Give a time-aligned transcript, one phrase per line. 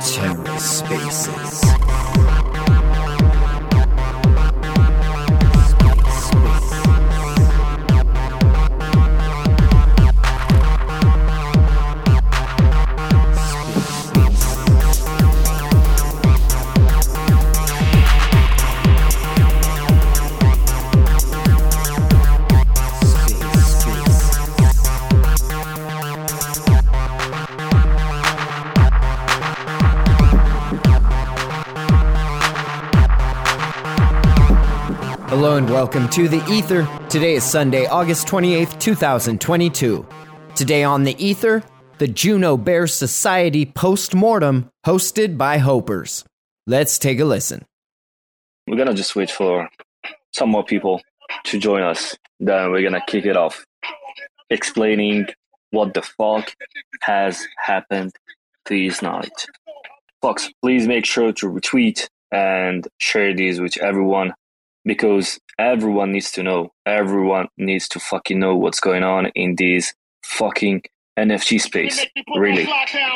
[0.00, 1.60] TerraSpaces.
[1.64, 2.35] Hello
[35.76, 36.88] welcome to The Ether.
[37.10, 40.06] Today is Sunday, August 28th, 2022.
[40.54, 41.62] Today on The Ether,
[41.98, 46.24] the Juno Bear Society Postmortem, hosted by Hopers.
[46.66, 47.66] Let's take a listen.
[48.66, 49.68] We're gonna just wait for
[50.32, 51.02] some more people
[51.44, 52.16] to join us.
[52.40, 53.62] Then we're gonna kick it off,
[54.48, 55.26] explaining
[55.72, 56.54] what the fuck
[57.02, 58.12] has happened
[58.64, 59.44] this night.
[60.22, 64.32] Fox, please make sure to retweet and share these with everyone
[64.86, 66.72] because everyone needs to know.
[66.86, 69.92] Everyone needs to fucking know what's going on in this
[70.22, 70.82] fucking
[71.18, 72.06] NFT space.
[72.36, 72.68] Really,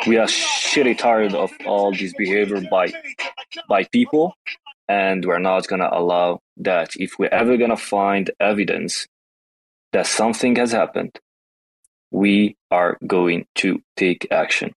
[0.07, 2.93] we are shitty tired of all this behavior by
[3.69, 4.35] by people,
[4.89, 6.91] and we're not gonna allow that.
[6.97, 9.07] If we're ever gonna find evidence
[9.93, 11.19] that something has happened,
[12.11, 14.75] we are going to take action.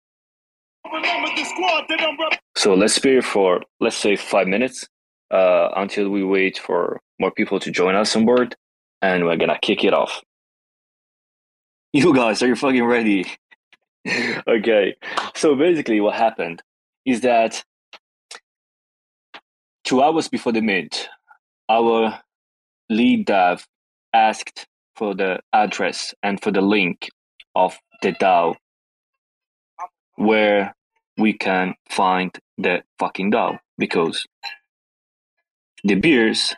[2.57, 4.89] So let's be for let's say five minutes
[5.31, 8.57] uh, until we wait for more people to join us on board,
[9.03, 10.23] and we're gonna kick it off.
[11.93, 13.27] You guys, are you fucking ready?
[14.49, 14.97] okay,
[15.35, 16.63] so basically, what happened
[17.05, 17.63] is that
[19.85, 21.09] two hours before the mint,
[21.69, 22.21] our
[22.89, 23.67] lead dev
[24.13, 27.09] asked for the address and for the link
[27.55, 28.55] of the DAO
[30.17, 30.75] where
[31.17, 34.27] we can find the fucking DAO because
[35.85, 36.55] the beers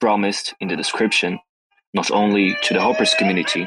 [0.00, 1.38] promised in the description
[1.94, 3.66] not only to the Hopers community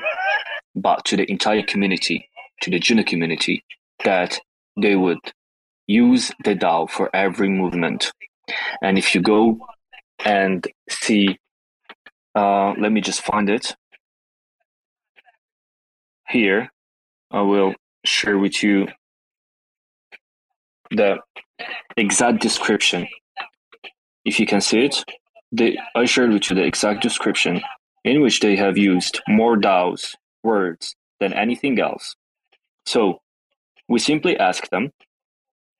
[0.75, 2.28] but to the entire community
[2.62, 3.64] to the Juno community
[4.03, 4.40] that
[4.80, 5.19] they would
[5.88, 8.12] use the DAO for every movement.
[8.81, 9.59] And if you go
[10.24, 11.38] and see
[12.34, 13.75] uh, let me just find it.
[16.30, 16.69] Here
[17.30, 17.74] I will
[18.06, 18.88] share with you
[20.92, 21.18] the
[21.98, 23.08] exact description
[24.26, 25.04] if you can see it,
[25.52, 27.62] they, I shared with you the exact description
[28.04, 32.16] in which they have used more DAOs words than anything else.
[32.86, 33.22] So
[33.88, 34.92] we simply ask them,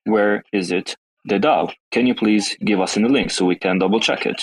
[0.04, 1.72] where is it the DAO?
[1.90, 4.42] Can you please give us in the link so we can double check it?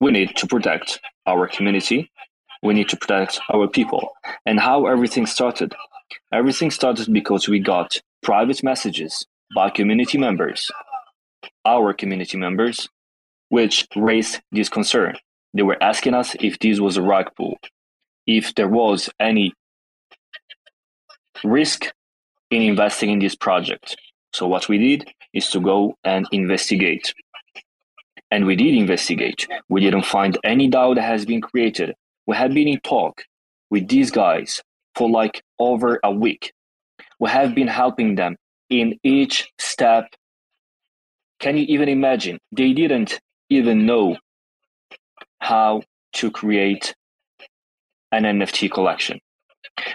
[0.00, 2.10] We need to protect our community.
[2.62, 4.10] We need to protect our people.
[4.46, 5.74] And how everything started?
[6.32, 10.70] Everything started because we got private messages by community members
[11.64, 12.88] our community members,
[13.48, 15.16] which raised this concern.
[15.52, 17.58] They were asking us if this was a rug pull,
[18.26, 19.52] if there was any
[21.42, 21.92] risk
[22.50, 23.96] in investing in this project.
[24.32, 27.14] So what we did is to go and investigate.
[28.30, 29.46] And we did investigate.
[29.68, 31.94] We didn't find any DAO that has been created.
[32.26, 33.22] We had been in talk
[33.70, 34.62] with these guys
[34.96, 36.52] for like over a week.
[37.20, 38.36] We have been helping them
[38.70, 40.08] in each step
[41.44, 42.38] can you even imagine?
[42.52, 44.16] They didn't even know
[45.40, 45.82] how
[46.14, 46.94] to create
[48.12, 49.20] an NFT collection.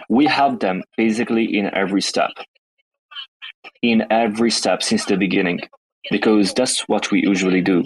[0.09, 2.29] We help them basically in every step,
[3.81, 5.61] in every step since the beginning,
[6.11, 7.83] because that's what we usually do.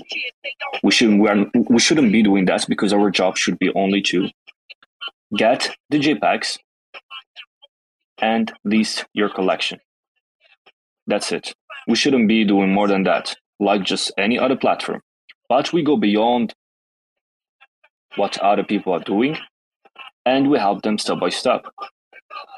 [0.83, 4.01] We shouldn't we, are, we shouldn't be doing that because our job should be only
[4.11, 4.27] to
[5.37, 6.59] get the JPEGs
[8.17, 9.79] and list your collection.
[11.07, 11.53] That's it.
[11.87, 15.01] We shouldn't be doing more than that like just any other platform.
[15.49, 16.53] But we go beyond
[18.15, 19.37] what other people are doing
[20.25, 21.65] and we help them step by step.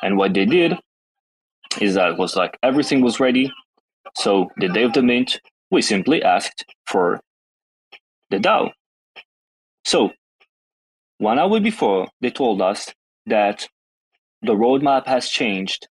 [0.01, 0.77] And what they did
[1.81, 3.51] is that was like everything was ready.
[4.15, 5.39] So the day of the mint,
[5.71, 7.19] we simply asked for
[8.29, 8.71] the DAO.
[9.83, 10.11] So
[11.17, 12.93] one hour before, they told us
[13.25, 13.67] that
[14.41, 15.87] the roadmap has changed.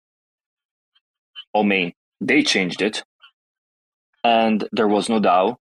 [1.55, 3.03] I mean, they changed it
[4.23, 5.57] and there was no DAO.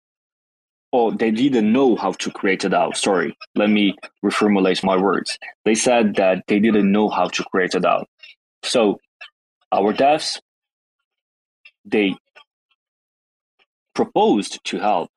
[0.92, 2.96] Or they didn't know how to create a DAO.
[2.96, 5.38] Sorry, let me reformulate my words.
[5.64, 8.04] They said that they didn't know how to create a DAO.
[8.62, 9.00] So
[9.72, 10.40] our devs,
[11.84, 12.14] they
[13.94, 15.10] proposed to help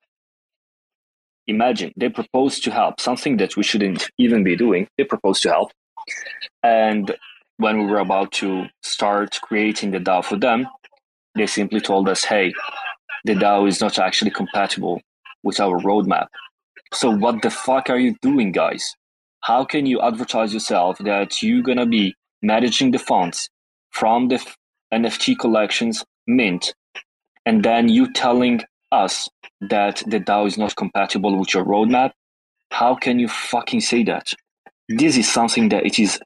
[1.48, 4.86] imagine they proposed to help something that we shouldn't even be doing.
[4.96, 5.72] They proposed to help.
[6.62, 7.16] And
[7.56, 10.68] when we were about to start creating the DAO for them,
[11.34, 12.52] they simply told us, hey,
[13.24, 15.00] the DAO is not actually compatible
[15.42, 16.28] with our roadmap.
[16.92, 18.94] So what the fuck are you doing, guys?
[19.42, 23.48] How can you advertise yourself that you're gonna be managing the funds
[23.90, 24.44] from the
[24.92, 26.74] NFT collections mint,
[27.44, 29.28] and then you telling us
[29.60, 32.12] that the DAO is not compatible with your roadmap?
[32.70, 34.32] How can you fucking say that?
[34.88, 36.20] This is something that it is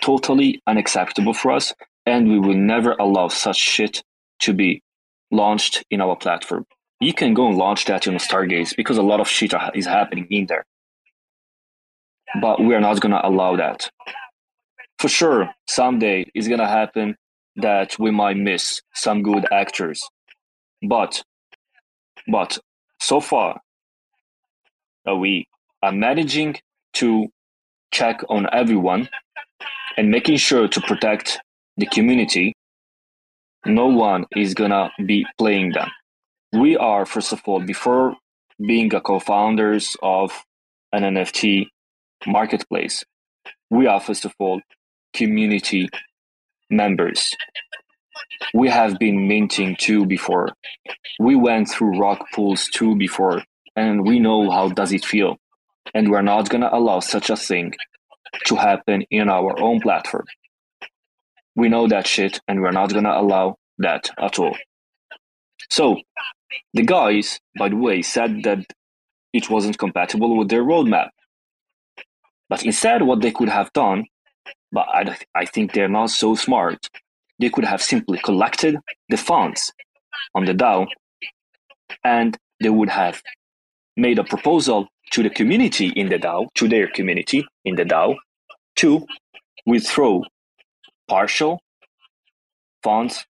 [0.00, 1.74] totally unacceptable for us,
[2.06, 4.02] and we will never allow such shit
[4.40, 4.82] to be
[5.30, 6.66] launched in our platform.
[7.00, 10.26] You can go and launch that in Stargaze because a lot of shit is happening
[10.30, 10.66] in there.
[12.40, 13.90] But we are not going to allow that.
[14.98, 17.16] For sure, someday it's going to happen
[17.56, 20.02] that we might miss some good actors.
[20.86, 21.22] But,
[22.28, 22.58] but
[23.00, 23.60] so far,
[25.08, 25.46] uh, we
[25.82, 26.56] are managing
[26.94, 27.28] to
[27.92, 29.08] check on everyone
[29.96, 31.40] and making sure to protect
[31.76, 32.54] the community.
[33.66, 35.90] No one is gonna be playing them.
[36.52, 38.16] We are, first of all, before
[38.58, 40.44] being a co-founders of
[40.92, 41.66] an NFT
[42.26, 43.04] marketplace,
[43.70, 44.60] we are first of all
[45.12, 45.88] community
[46.70, 47.36] members.
[48.54, 50.48] We have been minting too before.
[51.18, 53.42] We went through rug pulls too before,
[53.76, 55.36] and we know how does it feel.
[55.94, 57.74] And we're not gonna allow such a thing
[58.46, 60.26] to happen in our own platform.
[61.56, 64.56] We know that shit, and we're not gonna allow that at all.
[65.70, 65.96] So,
[66.74, 68.64] the guys, by the way, said that
[69.32, 71.10] it wasn't compatible with their roadmap.
[72.48, 74.06] But instead, what they could have done
[74.72, 76.88] but I, I think they're not so smart.
[77.38, 78.76] They could have simply collected
[79.08, 79.72] the funds
[80.34, 80.86] on the DAO
[82.04, 83.22] and they would have
[83.96, 88.16] made a proposal to the community in the DAO, to their community in the DAO,
[88.76, 89.06] to
[89.66, 90.22] withdraw
[91.10, 91.60] partial
[92.84, 93.26] funds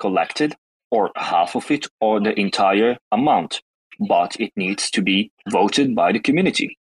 [0.00, 0.56] collected
[0.90, 3.62] or half of it or the entire amount,
[4.08, 6.76] but it needs to be voted by the community.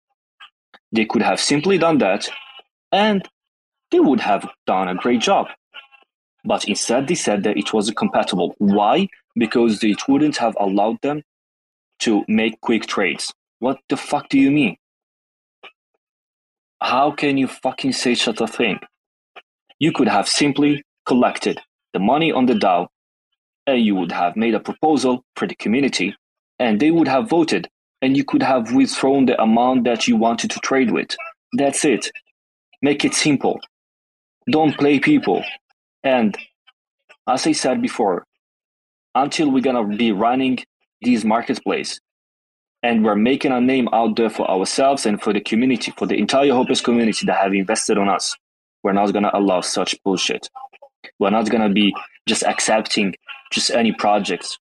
[0.92, 2.28] They could have simply done that
[2.92, 3.22] and
[3.92, 5.46] they would have done a great job.
[6.44, 8.56] But instead, they said that it wasn't compatible.
[8.58, 9.10] Why?
[9.36, 11.22] Because it wouldn't have allowed them
[12.00, 13.32] to make quick trades.
[13.60, 14.78] What the fuck do you mean?
[16.82, 18.80] How can you fucking say such a thing?
[19.82, 21.60] You could have simply collected
[21.94, 22.88] the money on the DAO
[23.66, 26.16] and you would have made a proposal for the community
[26.60, 27.68] and they would have voted
[28.00, 31.18] and you could have withdrawn the amount that you wanted to trade with.
[31.58, 32.12] That's it.
[32.84, 33.60] Make it simple
[34.52, 35.44] don't play people.
[36.04, 36.38] And
[37.28, 38.26] as I said before,
[39.16, 40.60] until we're gonna be running
[41.02, 42.00] these marketplace
[42.84, 46.16] and we're making a name out there for ourselves and for the community, for the
[46.16, 48.36] entire Hopers community that have invested on us,
[48.84, 50.50] we're not gonna allow such bullshit.
[51.20, 51.94] We're not gonna be
[52.28, 53.16] just accepting
[53.52, 54.58] just any projects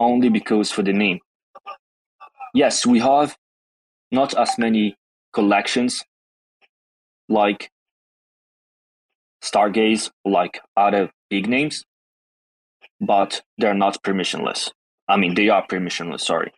[0.00, 1.20] only because for the name.
[2.54, 3.36] Yes, we have
[4.10, 4.96] not as many
[5.32, 6.04] collections
[7.28, 7.70] like
[9.42, 11.84] Stargaze like other big names,
[13.00, 14.70] but they're not permissionless.
[15.08, 16.52] I mean, they are permissionless, sorry.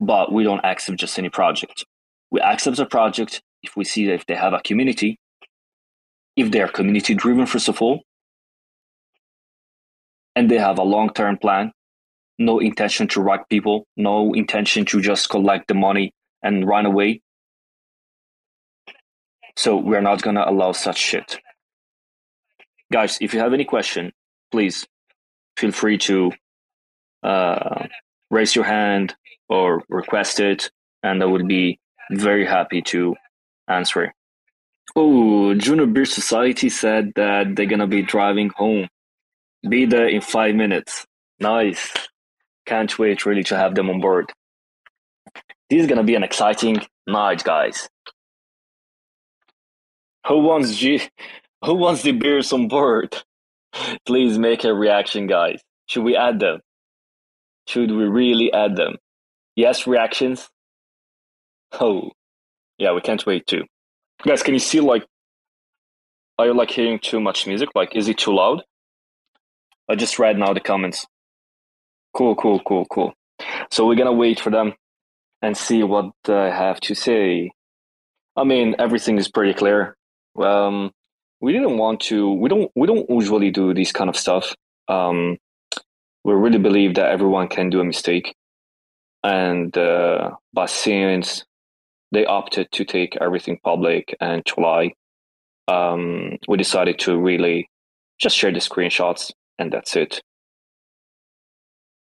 [0.00, 1.84] But we don't accept just any project.
[2.30, 5.18] We accept a project if we see that if they have a community,
[6.36, 8.02] if they are community driven, first of all,
[10.34, 11.72] and they have a long term plan,
[12.38, 16.12] no intention to rock people, no intention to just collect the money
[16.42, 17.20] and run away.
[19.56, 21.38] So we're not going to allow such shit
[22.92, 24.12] guys, if you have any question,
[24.52, 24.86] please
[25.56, 26.30] feel free to
[27.24, 27.86] uh,
[28.30, 29.16] raise your hand
[29.48, 30.70] or request it,
[31.02, 31.80] and I would be
[32.12, 33.16] very happy to
[33.66, 34.14] answer.
[34.94, 38.88] Oh, Juno Bear Society said that they're gonna be driving home.
[39.68, 41.06] Be there in five minutes.
[41.40, 41.92] Nice.
[42.66, 44.32] Can't wait really to have them on board.
[45.70, 47.88] This is gonna be an exciting night, guys.
[50.26, 51.00] Who wants G
[51.64, 53.16] who wants the beers on board?
[54.04, 55.62] Please make a reaction, guys.
[55.86, 56.60] Should we add them?
[57.66, 58.96] Should we really add them?
[59.56, 60.48] Yes, reactions?
[61.80, 62.10] Oh,
[62.78, 63.64] yeah, we can't wait too.
[64.24, 65.04] Guys, can you see like,
[66.38, 67.68] are you like hearing too much music?
[67.74, 68.62] Like, is it too loud?
[69.88, 71.06] I just read now the comments.
[72.14, 73.14] Cool, cool, cool, cool.
[73.70, 74.74] So we're gonna wait for them
[75.40, 77.50] and see what I have to say.
[78.36, 79.96] I mean, everything is pretty clear.
[80.36, 80.92] Um,
[81.42, 84.54] we didn't want to we don't we don't usually do this kind of stuff
[84.88, 85.36] um
[86.24, 88.34] we really believe that everyone can do a mistake
[89.24, 91.44] and uh, but since
[92.12, 94.92] they opted to take everything public and july
[95.68, 97.68] um, we decided to really
[98.18, 100.22] just share the screenshots and that's it.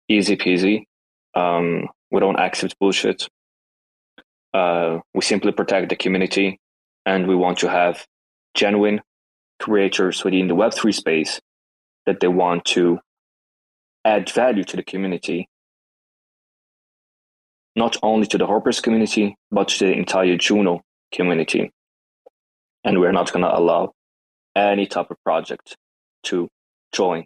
[0.09, 0.85] Easy peasy.
[1.35, 3.28] Um, we don't accept bullshit.
[4.52, 6.59] Uh, we simply protect the community
[7.07, 8.04] and we want to have
[8.54, 9.00] genuine
[9.61, 11.40] creators within the Web3 space
[12.07, 12.99] that they want to
[14.04, 15.49] add value to the community,
[17.81, 20.83] not only to the Hopers community, but to the entire Juno
[21.15, 21.73] community.
[22.85, 23.93] And we're not going to allow
[24.55, 25.77] any type of project
[26.25, 26.49] to
[26.93, 27.25] join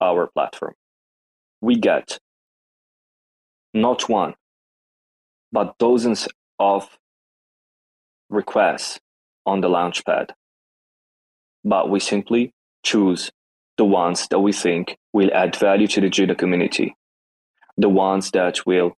[0.00, 0.72] our platform.
[1.60, 2.18] We get
[3.74, 4.32] not one,
[5.52, 6.26] but dozens
[6.58, 6.88] of
[8.30, 9.00] requests
[9.44, 10.30] on the Launchpad.
[11.62, 13.30] But we simply choose
[13.76, 16.94] the ones that we think will add value to the Juno community,
[17.76, 18.92] the ones that will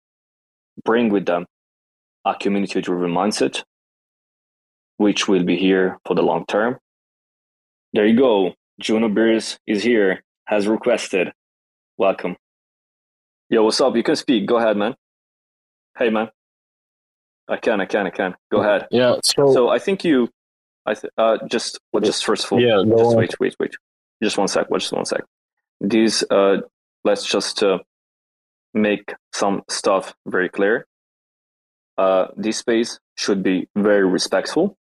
[0.85, 1.47] bring with them
[2.25, 3.63] a community driven mindset,
[4.97, 6.79] which will be here for the long term.
[7.93, 8.55] There you go.
[8.81, 11.33] Juno Bears is here, has requested.
[11.97, 12.37] Welcome.
[13.51, 13.95] Yo, what's up?
[13.95, 14.47] You can speak.
[14.47, 14.95] Go ahead, man.
[15.97, 16.29] Hey, man.
[17.47, 18.35] I can, I can, I can.
[18.51, 18.89] Go ahead.
[18.91, 19.17] Yeah.
[19.23, 20.29] So, so I think you,
[20.87, 23.17] I th- uh, just, well, just first of all, yeah, just on.
[23.17, 23.75] wait, wait, wait.
[24.23, 24.67] Just one sec.
[24.73, 25.23] Just one sec.
[25.81, 26.63] These, uh,
[27.05, 27.79] let's just uh,
[28.75, 30.87] make some stuff very clear.
[31.97, 34.77] Uh, this space should be very respectful.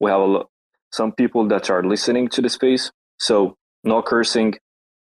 [0.00, 0.50] We have a lo-
[0.90, 4.54] some people that are listening to the space, so no cursing.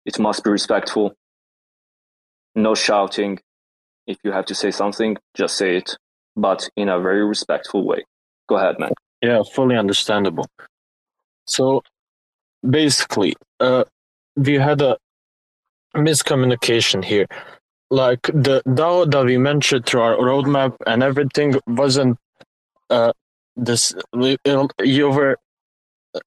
[0.07, 1.15] It must be respectful.
[2.55, 3.39] No shouting.
[4.07, 5.97] If you have to say something, just say it,
[6.35, 8.05] but in a very respectful way.
[8.49, 8.93] Go ahead, man.
[9.21, 10.47] Yeah, fully understandable.
[11.47, 11.83] So
[12.69, 13.85] basically, uh,
[14.37, 14.97] we had a
[15.95, 17.27] miscommunication here.
[17.91, 22.19] Like the DAO that we mentioned through our roadmap and everything wasn't
[22.91, 23.13] uh,
[23.57, 23.95] this.
[24.15, 25.39] You were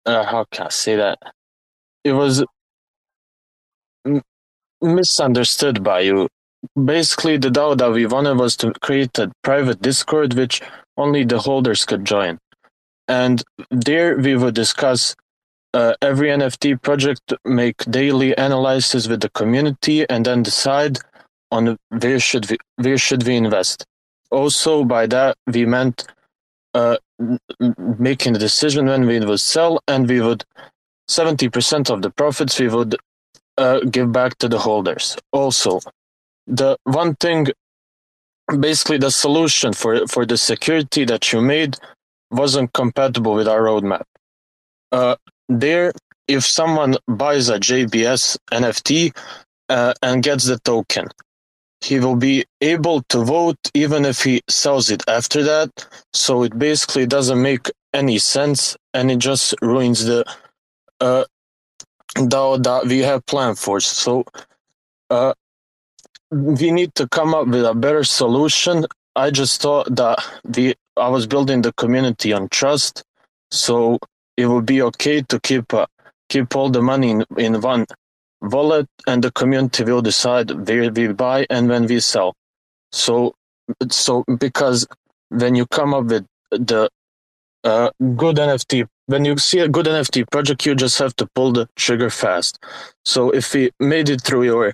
[0.06, 1.20] uh, how can I say that?
[2.04, 2.44] It was
[4.06, 4.22] m-
[4.82, 6.28] misunderstood by you.
[6.84, 10.62] Basically, the DAO that we wanted was to create a private Discord which
[10.98, 12.38] only the holders could join.
[13.08, 15.16] And there we would discuss
[15.74, 21.00] uh, every NFT project, make daily analysis with the community, and then decide
[21.52, 23.86] on where should we where should we invest.
[24.32, 26.08] Also, by that we meant
[26.74, 26.98] uh,
[28.00, 30.44] making the decision when we would sell, and we would
[31.10, 32.96] 70% of the profits we would
[33.58, 35.18] uh, give back to the holders.
[35.34, 35.82] Also,
[36.48, 37.48] the one thing,
[38.60, 41.78] basically, the solution for for the security that you made
[42.32, 44.04] wasn't compatible with our roadmap.
[44.92, 45.16] Uh,
[45.50, 45.92] there,
[46.28, 49.16] if someone buys a JBS NFT
[49.70, 51.08] uh, and gets the token,
[51.82, 55.70] he will be able to vote even if he sells it after that.
[56.14, 60.26] So it basically doesn't make any sense and it just ruins the
[61.02, 61.26] uh,
[62.16, 63.80] DAO that we have planned for.
[63.80, 64.26] So
[65.10, 65.34] uh,
[66.32, 68.86] we need to come up with a better solution.
[69.16, 73.04] I just thought that the I was building the community on trust,
[73.52, 74.00] so
[74.38, 75.88] it would be okay to keep uh,
[76.30, 77.86] keep all the money in, in one
[78.42, 82.34] wallet and the community will decide where we buy and when we sell.
[82.92, 83.34] So,
[83.90, 84.88] so because
[85.30, 86.90] when you come up with the
[87.64, 91.52] uh, good NFT, when you see a good NFT project, you just have to pull
[91.52, 92.60] the trigger fast.
[93.06, 94.74] So if we made it through your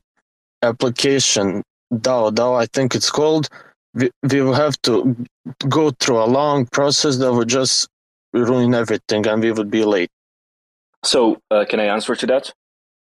[0.62, 3.50] application, DAO, DAO, I think it's called,
[3.94, 5.16] we, we will have to
[5.68, 7.88] go through a long process that would just
[8.34, 10.10] ruin everything and we would be late.
[11.04, 12.52] So, uh, can I answer to that?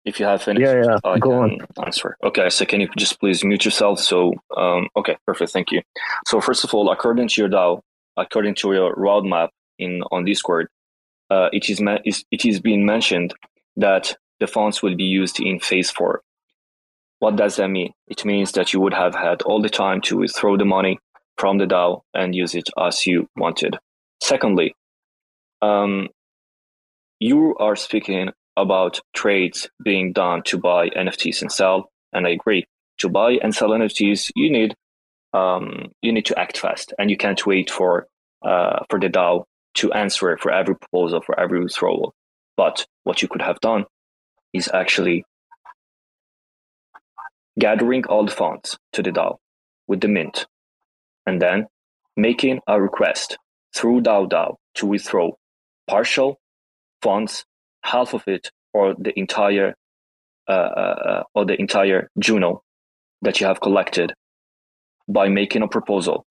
[0.08, 0.98] If you have finished, yeah, yeah.
[1.04, 1.58] I Go on.
[1.86, 2.16] answer.
[2.24, 4.00] Okay, so can you just please mute yourself?
[4.00, 5.52] So, um, okay, perfect.
[5.52, 5.82] Thank you.
[6.26, 7.82] So, first of all, according to your DAO,
[8.16, 9.50] according to your roadmap
[9.80, 10.70] in on Discord,
[11.30, 13.34] uh, it is ma- it is being mentioned
[13.76, 16.22] that the funds will be used in phase four.
[17.20, 17.92] What does that mean?
[18.08, 21.00] It means that you would have had all the time to withdraw the money
[21.38, 23.78] from the DAO and use it as you wanted.
[24.24, 24.74] Secondly,
[25.62, 26.08] um,
[27.20, 32.66] you are speaking about trades being done to buy NFTs and sell, and I agree.
[33.00, 34.76] To buy and sell NFTs, you need
[35.34, 38.08] um, you need to act fast, and you can't wait for
[38.42, 39.44] uh, for the DAO
[39.76, 42.14] to answer for every proposal, for every withdrawal.
[42.58, 43.86] But what you could have done
[44.52, 45.24] is actually
[47.60, 49.38] gathering all the funds to the DAO
[49.88, 50.48] with the mint,
[51.28, 51.68] and then
[52.16, 53.38] making a request
[53.76, 55.30] through DAO DAO to withdraw
[55.88, 56.40] partial
[57.04, 57.46] funds
[57.88, 59.76] half of it or the entire
[60.48, 62.62] uh, uh, or the entire Juno
[63.22, 64.14] that you have collected
[65.08, 66.26] by making a proposal.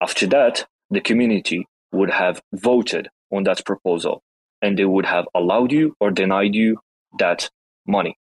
[0.00, 4.22] After that, the community would have voted on that proposal
[4.62, 6.78] and they would have allowed you or denied you
[7.18, 7.50] that
[7.86, 8.16] money.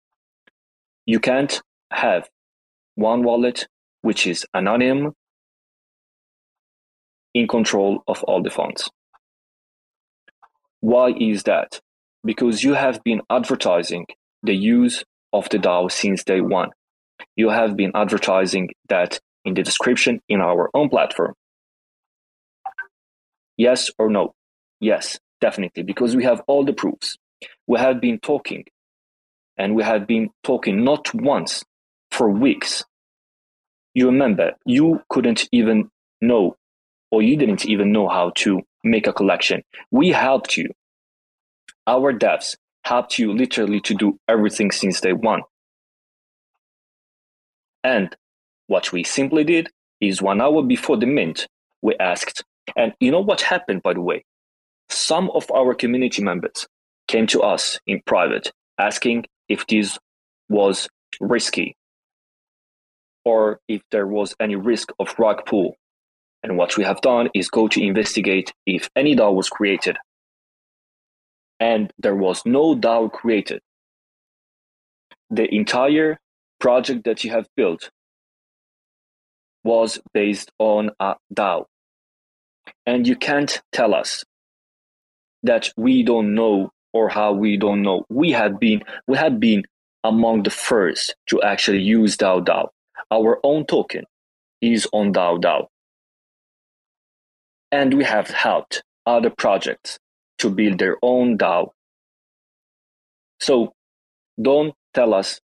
[1.06, 2.28] You can't have
[2.94, 3.68] one wallet
[4.02, 5.14] which is anonymous
[7.34, 8.90] in control of all the funds.
[10.80, 11.80] Why is that?
[12.26, 14.06] Because you have been advertising
[14.42, 16.70] the use of the DAO since day one.
[17.36, 21.34] You have been advertising that in the description in our own platform.
[23.56, 24.34] Yes or no?
[24.80, 27.16] Yes, definitely, because we have all the proofs.
[27.66, 28.64] We have been talking,
[29.56, 31.64] and we have been talking not once
[32.10, 32.84] for weeks.
[33.94, 35.90] You remember, you couldn't even
[36.20, 36.56] know
[37.10, 39.62] or you didn't even know how to make a collection.
[39.90, 40.68] We helped you.
[41.86, 45.42] Our devs helped you literally to do everything since day one.
[47.84, 48.14] And
[48.66, 51.46] what we simply did is one hour before the mint,
[51.82, 52.44] we asked,
[52.76, 54.24] and you know what happened, by the way?
[54.88, 56.66] Some of our community members
[57.08, 59.98] came to us in private asking if this
[60.48, 60.88] was
[61.20, 61.76] risky
[63.24, 65.76] or if there was any risk of rug pull
[66.42, 69.96] and what we have done is go to investigate if any DAO was created.
[71.58, 73.60] And there was no DAO created.
[75.30, 76.18] The entire
[76.60, 77.90] project that you have built
[79.64, 81.64] was based on a DAO.
[82.84, 84.24] And you can't tell us
[85.42, 88.04] that we don't know or how we don't know.
[88.08, 89.64] We have been we have been
[90.04, 92.68] among the first to actually use DAO DAO.
[93.10, 94.04] Our own token
[94.60, 95.66] is on DAO DAO
[97.72, 99.98] and we have helped other projects
[100.38, 101.70] to build their own DAO.
[103.40, 103.72] So
[104.40, 105.40] don't tell us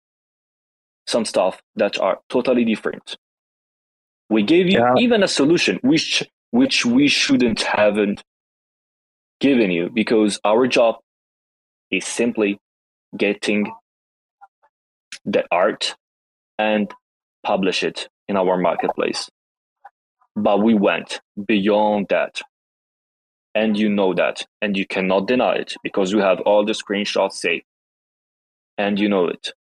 [1.07, 3.17] some stuff that are totally different.
[4.31, 4.95] We gave you yeah.
[4.99, 8.23] even a solution which which we shouldn't haven't
[9.41, 10.97] given you because our job
[11.91, 12.59] is simply
[13.17, 13.73] getting
[15.25, 15.95] the art
[16.59, 16.93] and
[17.43, 19.29] publish it in our marketplace.
[20.35, 22.41] But we went beyond that.
[23.55, 24.47] And you know that.
[24.63, 27.65] And you cannot deny it because we have all the screenshots saved.
[28.79, 29.53] And you know it.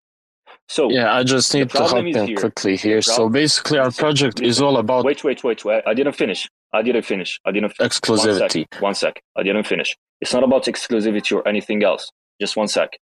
[0.68, 2.36] So yeah, I just need to hop in here.
[2.36, 3.02] quickly here.
[3.02, 5.04] So basically, our project is all about.
[5.04, 5.82] Wait, wait, wait, wait.
[5.86, 6.48] I didn't finish.
[6.72, 7.38] I didn't finish.
[7.44, 7.74] I didn't.
[7.76, 7.92] Finish.
[7.92, 8.60] Exclusivity.
[8.60, 8.80] One sec.
[8.80, 9.22] One sec.
[9.36, 9.96] I didn't finish.
[10.20, 12.10] It's not about exclusivity or anything else.
[12.40, 12.98] Just one sec.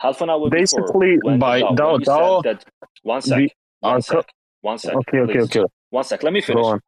[0.00, 2.42] Half an hour basically before, by DAO DAO.
[2.44, 2.64] That,
[3.02, 3.50] one sec.
[3.80, 4.24] One sec.
[4.60, 4.94] One sec.
[4.94, 5.64] Okay, okay, okay.
[5.90, 6.22] One sec.
[6.22, 6.80] Let me finish.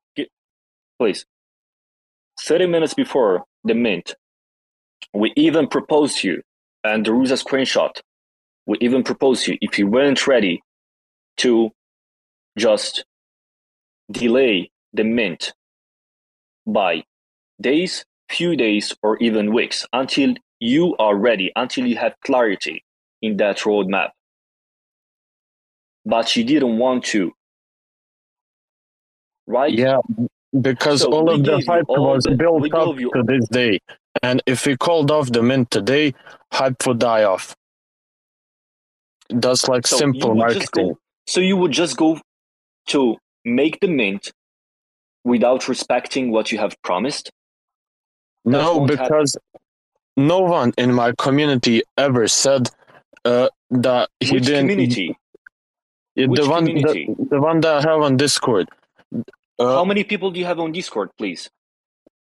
[0.99, 1.25] Please.
[2.41, 4.15] 30 minutes before the mint,
[5.15, 6.43] we even proposed you,
[6.85, 8.01] and there was a screenshot.
[8.67, 10.63] We even proposed you if you weren't ready
[11.39, 11.71] to
[12.59, 13.05] just
[14.11, 15.53] delay the mint
[16.67, 17.05] by
[17.61, 22.85] days, few days, or even weeks until you are ready, until you have clarity
[23.23, 24.11] in that roadmap.
[26.07, 27.33] But you didn't want to
[29.47, 29.73] right?
[29.73, 29.99] Yeah,
[30.61, 33.79] because so all of the hype was the, built up to this day.
[34.23, 36.15] And if we called off the mint today,
[36.53, 37.55] hype would die off.
[39.29, 40.89] That's like so simple marketing.
[40.89, 42.21] Go, so you would just go
[42.89, 44.33] to make the mint
[45.25, 47.31] without respecting what you have promised?
[48.45, 50.27] no, because happen.
[50.27, 52.69] no one in my community ever said
[53.25, 54.69] uh, that he Which didn't.
[54.69, 55.17] Community?
[56.17, 57.15] The Which one, community?
[57.17, 58.69] The, the one that I have on Discord.
[59.61, 61.51] Uh, How many people do you have on Discord, please?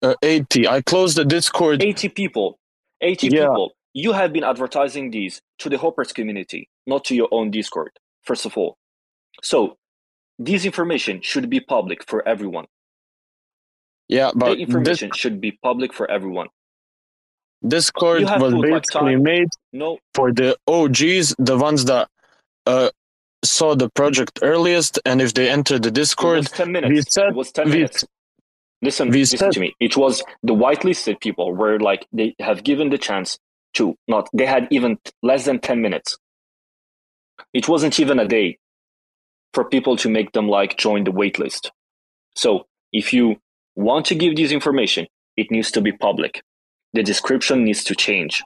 [0.01, 0.67] Uh, 80.
[0.67, 1.81] I closed the Discord.
[1.81, 2.59] 80 people.
[2.99, 3.47] 80 yeah.
[3.47, 3.71] people.
[3.93, 7.91] You have been advertising these to the Hopers community, not to your own Discord,
[8.23, 8.77] first of all.
[9.41, 9.77] So,
[10.37, 12.65] this information should be public for everyone.
[14.09, 16.47] Yeah, but the information this, should be public for everyone.
[17.65, 19.97] Discord was basically made no.
[20.13, 22.09] for the OGs, the ones that
[22.65, 22.89] uh,
[23.43, 26.89] saw the project earliest, and if they entered the Discord, it was 10 minutes.
[26.89, 28.05] We said, it was 10 minutes.
[28.81, 29.75] listen, listen said, to me.
[29.79, 33.39] It was the whitelisted people where like they have given the chance
[33.75, 36.17] to not they had even less than 10 minutes.
[37.53, 38.57] It wasn't even a day
[39.53, 41.69] for people to make them like join the waitlist.
[42.35, 43.37] So if you
[43.75, 46.43] want to give this information, it needs to be public.
[46.93, 48.43] The description needs to change.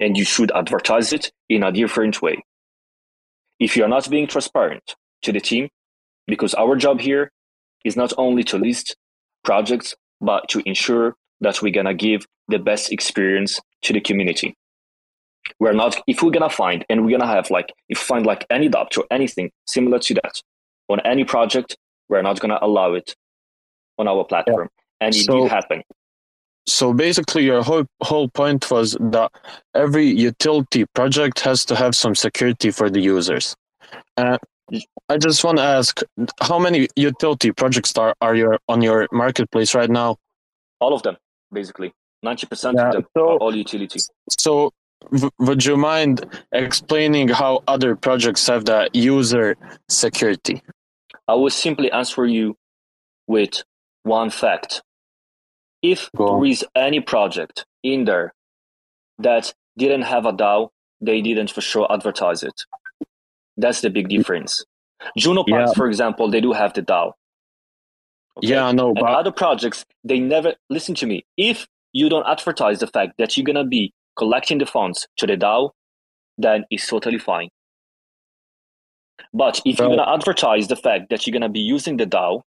[0.00, 2.44] And you should advertise it in a different way
[3.62, 5.68] if you're not being transparent to the team,
[6.26, 7.30] because our job here
[7.84, 8.96] is not only to list
[9.44, 14.54] projects, but to ensure that we're gonna give the best experience to the community.
[15.60, 18.68] We're not if we're gonna find and we're gonna have like if find like any
[18.68, 20.34] doubt or anything similar to that
[20.88, 21.76] on any project,
[22.08, 23.14] We're not gonna allow it
[23.98, 24.68] on our platform,
[25.00, 25.82] and it So- did happen.
[26.66, 29.32] So basically, your whole whole point was that
[29.74, 33.56] every utility project has to have some security for the users.
[34.16, 34.38] Uh,
[35.08, 36.00] I just want to ask,
[36.40, 40.16] how many utility projects are are your on your marketplace right now?
[40.80, 41.16] All of them,
[41.52, 44.70] basically, ninety percent Yeah, of them so- all utilities So,
[45.10, 49.56] w- would you mind explaining how other projects have that user
[49.88, 50.62] security?
[51.28, 52.56] I will simply answer you
[53.26, 53.62] with
[54.04, 54.82] one fact.
[55.82, 58.32] If Go there is any project in there
[59.18, 60.68] that didn't have a DAO,
[61.00, 62.54] they didn't for sure advertise it.
[63.56, 64.64] That's the big difference.
[65.16, 65.64] Juno Yeah.
[65.64, 67.12] Punks, for example, they do have the DAO.
[68.36, 68.48] Okay?
[68.48, 71.24] Yeah, I know, And but other projects, they never listen to me.
[71.36, 75.36] If you don't advertise the fact that you're gonna be collecting the funds to the
[75.36, 75.70] DAO,
[76.38, 77.50] then it's totally fine.
[79.34, 82.42] But if you're gonna advertise the fact that you're gonna be using the DAO,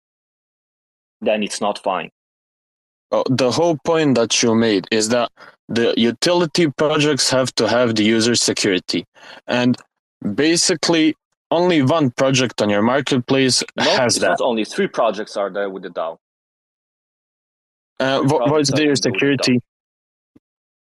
[1.21, 2.11] then it's not fine.
[3.15, 5.31] Uh, the whole point that you made is that
[5.69, 9.07] the utility projects have to have the user security,
[9.47, 9.77] and
[10.35, 11.15] basically,
[11.51, 14.41] only one project on your marketplace No, has that.
[14.41, 16.19] only three projects are there with the DAO.
[18.01, 19.61] Uh, what, what's their with the security?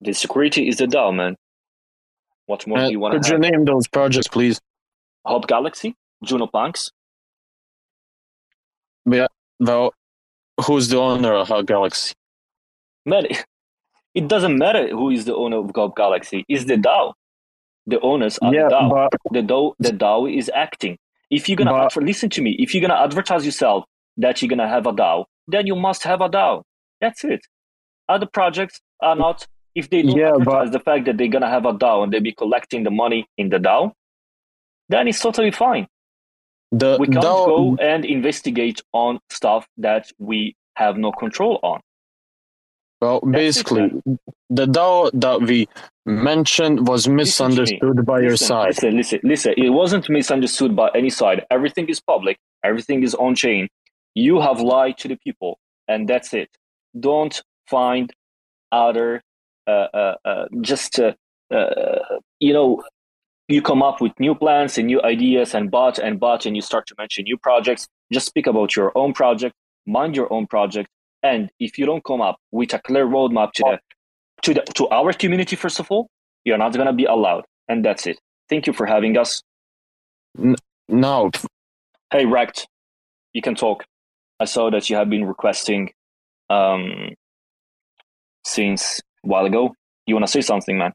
[0.02, 1.36] The security is the DAO, man.
[2.48, 4.60] What more Uh, do you want to could you name those projects, please?
[5.24, 6.92] Hope Galaxy, Juno Punks.
[9.06, 9.28] Yeah,
[9.60, 9.94] well,
[10.66, 12.14] who's the owner of Hope Galaxy?
[13.06, 13.26] Man,
[14.14, 16.46] it doesn't matter who is the owner of Hope Galaxy.
[16.48, 17.14] It's the DAO.
[17.86, 19.10] The owners are yeah, the DAO.
[19.12, 20.98] but the DAO, the DAO is acting.
[21.30, 23.86] If you're gonna But- adver- listen to me, if you're gonna advertise yourself
[24.18, 26.64] that you're gonna have a DAO, then you must have a DAO.
[27.02, 27.42] That's it.
[28.10, 29.48] Other projects are not.
[29.76, 32.12] If they don't Yeah, but- advertise the fact that they're gonna have a DAO and
[32.12, 33.92] they'll be collecting the money in the DAO,
[34.90, 35.88] then it's totally fine.
[36.72, 41.80] The We can't DAO, go and investigate on stuff that we have no control on.
[43.02, 44.02] well, it, basically,
[44.50, 45.68] the DAO that we
[46.06, 48.68] mentioned was misunderstood by your listen, side.
[48.68, 49.54] Listen, listen, listen.
[49.58, 51.46] It wasn't misunderstood by any side.
[51.52, 52.38] Everything is public.
[52.64, 53.68] Everything is on chain.
[54.16, 56.50] You have lied to the people, and that's it.
[57.00, 58.12] Don't find
[58.72, 59.22] other,
[59.68, 61.14] uh, uh, uh, just uh,
[61.54, 62.84] uh, you know,
[63.48, 66.62] you come up with new plans and new ideas and but and but, and you
[66.62, 67.88] start to mention new projects.
[68.12, 69.56] Just speak about your own project,
[69.86, 70.90] mind your own project,
[71.24, 73.80] and if you don't come up with a clear roadmap to the
[74.44, 76.10] to the to our community, first of all,
[76.46, 78.20] you're not gonna be allowed, and that's it.
[78.50, 79.42] Thank you for having us.
[80.88, 81.32] no
[82.12, 82.68] Hey, Rect,
[83.34, 83.84] you can talk.
[84.40, 85.92] I saw that you have been requesting
[86.50, 87.16] um,
[88.46, 89.76] since a while ago.
[90.06, 90.94] You want to say something, man?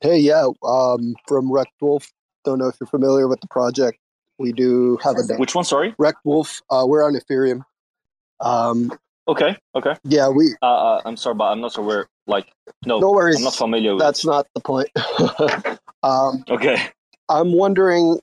[0.00, 2.12] Hey, yeah, um, from Wrecked Wolf.
[2.44, 3.98] Don't know if you're familiar with the project.
[4.38, 5.64] We do have a Which one?
[5.64, 5.94] Sorry.
[5.98, 6.62] Wrecked Wolf.
[6.70, 7.62] Uh, we're on Ethereum.
[8.40, 8.92] Um,
[9.26, 9.94] Okay, okay.
[10.04, 10.54] yeah, we.
[10.62, 12.08] Uh, uh, I'm sorry, but I'm not sure where.
[12.26, 12.46] Like,
[12.86, 13.36] no, No worries.
[13.36, 14.00] I'm not familiar with.
[14.00, 14.88] That's not the point.
[16.02, 16.78] um, Okay.
[17.28, 18.20] I'm wondering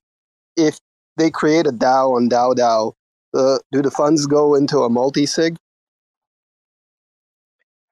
[0.58, 0.80] if
[1.18, 2.94] they create a DAO on DAO DAO.
[3.36, 5.58] Uh, do the funds go into a multi sig?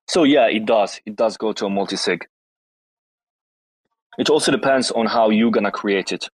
[0.08, 1.00] So yeah, it does.
[1.06, 2.28] It does go to a multi-sig.
[4.18, 6.30] It also depends on how you're gonna create it.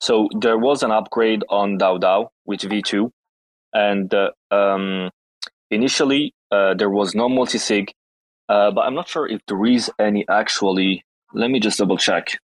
[0.00, 3.10] So there was an upgrade on DAO DAO with V2,
[3.72, 5.10] and uh, um,
[5.70, 7.92] initially uh, there was no multi-sig,
[8.48, 11.04] uh, but I'm not sure if there is any actually.
[11.34, 12.38] Let me just double check.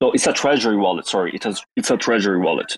[0.00, 1.06] No, it's a treasury wallet.
[1.06, 1.62] Sorry, it has.
[1.76, 2.76] It's a treasury wallet.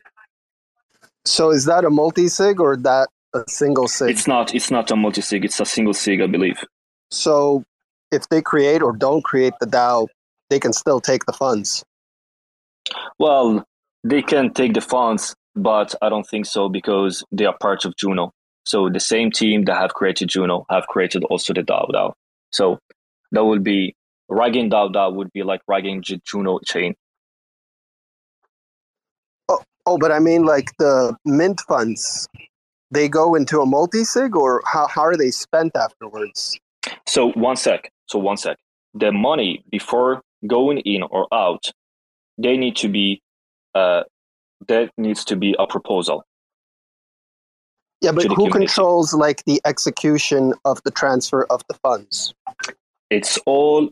[1.25, 4.11] So is that a multi sig or that a single sig?
[4.11, 4.55] It's not.
[4.55, 5.45] It's not a multi-sig.
[5.45, 6.65] It's a single sig, I believe.
[7.11, 7.65] so
[8.17, 10.09] if they create or don't create the DAO,
[10.51, 11.85] they can still take the funds.
[13.19, 13.65] Well,
[14.03, 17.97] they can take the funds, but I don't think so because they are part of
[17.97, 18.33] Juno.
[18.65, 22.13] So the same team that have created Juno have created also the DAO DAO.
[22.51, 22.79] So
[23.33, 23.95] that would be
[24.29, 26.95] Ragging DAO DAO would be like Ragging Juno chain.
[29.49, 32.29] Oh, oh, but I mean, like the mint funds,
[32.91, 36.59] they go into a multi sig, or how, how are they spent afterwards?
[37.07, 37.91] So one sec.
[38.07, 38.57] So one sec.
[38.95, 41.71] The money before going in or out,
[42.39, 43.23] they need to be.
[43.75, 44.05] Uh,
[44.69, 46.25] there needs to be a proposal.
[48.01, 52.35] Yeah, but who controls like the execution of the transfer of the funds?
[53.11, 53.91] It's all.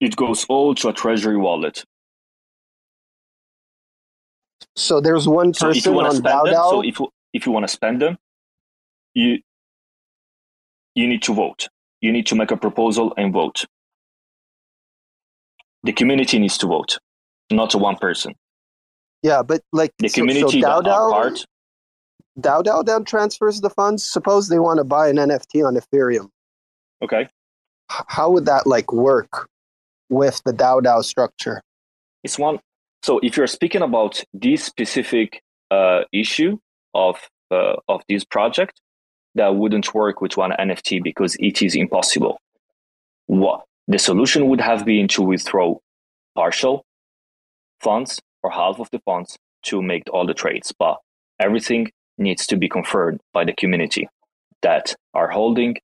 [0.00, 1.84] It goes all to a treasury wallet.
[4.76, 7.08] So there's one So if you person want on to spend them, so if you,
[7.32, 8.18] if you want to spend them,
[9.14, 9.38] you
[10.94, 11.68] you need to vote.
[12.06, 13.64] You need to make a proposal and vote.
[15.82, 16.98] The community needs to vote,
[17.50, 18.34] not one person.
[19.24, 21.46] yeah, but like The so, community so DAO are DAO, part.
[22.38, 24.04] DAO DAO then transfers the funds.
[24.04, 26.28] Suppose they want to buy an NFT on Ethereum.
[27.02, 27.26] Okay.
[27.88, 29.48] How would that like work
[30.08, 31.60] with the DAO DAO structure?
[32.22, 32.60] It's one.
[33.02, 35.42] So if you're speaking about this specific
[35.72, 36.58] uh, issue
[36.94, 37.16] of
[37.50, 38.80] uh, of this project,
[39.36, 42.38] that wouldn't work with one NFT because it is impossible.
[43.26, 45.76] What the solution would have been to withdraw
[46.36, 46.84] partial
[47.80, 50.98] funds or half of the funds to make all the trades, but
[51.40, 54.08] everything needs to be confirmed by the community
[54.62, 55.76] that are holding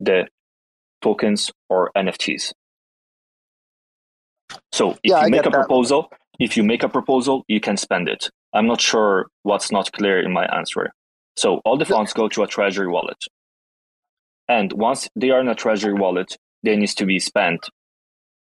[0.00, 0.28] the
[1.02, 2.52] tokens or NFTs.
[4.72, 5.68] So if Yeah, you make a that.
[5.68, 8.30] proposal, if you make a proposal, you can spend it.
[8.54, 10.92] I'm not sure what's not clear in my answer.
[11.38, 13.22] So all the funds go to a treasury wallet.
[14.48, 17.68] And once they are in a treasury wallet, they needs to be spent.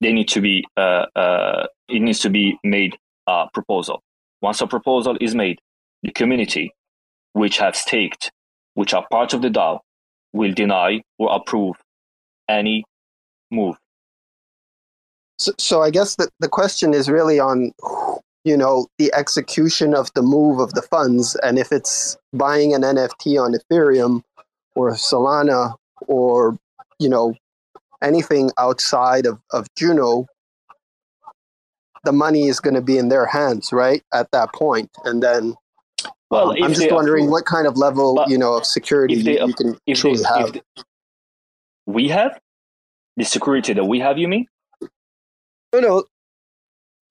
[0.01, 2.97] They need to be uh, uh, it needs to be made
[3.27, 4.01] a proposal.
[4.41, 5.59] Once a proposal is made,
[6.01, 6.73] the community,
[7.33, 8.31] which have staked,
[8.73, 9.81] which are part of the DAO,
[10.33, 11.75] will deny or approve
[12.47, 12.83] any
[13.51, 13.75] move.
[15.37, 17.71] So, so I guess that the question is really on,
[18.49, 22.81] you know, the execution of the move of the funds, and if it's buying an
[22.81, 24.23] NFT on Ethereum
[24.75, 25.75] or Solana
[26.07, 26.57] or
[26.97, 27.35] you know
[28.01, 30.25] anything outside of of Juno,
[32.05, 34.01] the money is going to be in their hands, right?
[34.11, 35.53] At that point, and then.
[36.31, 39.45] Well, um, I'm just wondering approve- what kind of level, you know, of security you,
[39.47, 40.47] you can If they, truly have.
[40.47, 40.61] if they-
[41.87, 42.39] we have
[43.17, 44.45] the security that we have, you mean?
[45.73, 46.03] No, no,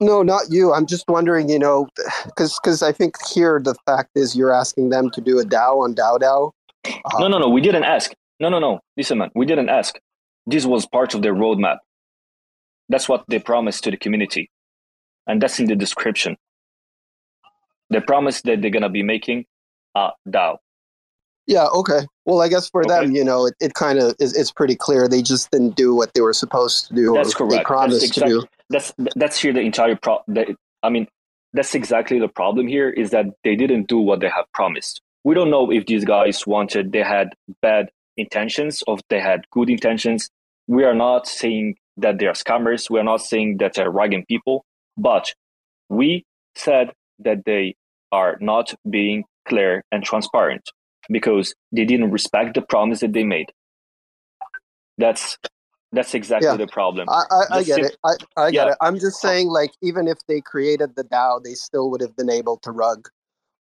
[0.01, 0.73] no, not you.
[0.73, 1.89] I'm just wondering, you know,
[2.27, 5.83] because because I think here the fact is you're asking them to do a DAO
[5.85, 6.53] on DAO DAO.
[6.87, 7.49] Uh, No, no, no.
[7.49, 8.13] We didn't ask.
[8.41, 8.81] No, no, no.
[8.97, 9.31] Listen, man.
[9.35, 9.99] We didn't ask.
[10.47, 11.79] This was part of their roadmap.
[12.89, 14.51] That's what they promised to the community,
[15.27, 16.37] and that's in the description.
[17.91, 19.47] They promised that they're gonna be making
[19.95, 20.59] a DAO.
[21.47, 21.67] Yeah.
[21.75, 22.07] Okay.
[22.27, 24.37] Well, I guess for them, you know, it, it kind of is.
[24.37, 27.15] It's pretty clear they just didn't do what they were supposed to do.
[27.15, 27.53] That's or correct.
[27.53, 28.47] They promised exact- to do.
[28.71, 30.21] That's that's here the entire pro.
[30.83, 31.07] I mean,
[31.53, 35.01] that's exactly the problem here is that they didn't do what they have promised.
[35.25, 36.93] We don't know if these guys wanted.
[36.93, 40.29] They had bad intentions, or they had good intentions.
[40.67, 42.91] We are not saying that they are scammers.
[42.91, 44.65] We are not saying that they're ragging people,
[44.97, 45.35] but
[45.89, 47.75] we said that they
[48.13, 50.71] are not being clear and transparent
[51.11, 53.51] because they didn't respect the promise that they made.
[54.99, 55.39] That's
[55.92, 56.57] that's exactly Yeah.
[56.57, 57.09] the problem.
[57.09, 57.96] I, I, I get sim- it.
[58.05, 58.72] I, I get Yeah.
[58.72, 58.79] it.
[58.81, 62.31] I'm just saying, like, even if they created the DAO, they still would have been
[62.31, 63.09] able to rug.